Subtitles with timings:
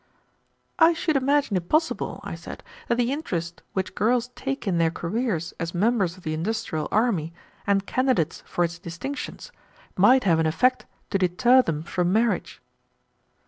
[0.79, 4.89] "I should imagine it possible," I said, "that the interest which girls take in their
[4.89, 7.33] careers as members of the industrial army
[7.67, 9.51] and candidates for its distinctions
[9.95, 12.63] might have an effect to deter them from marriage."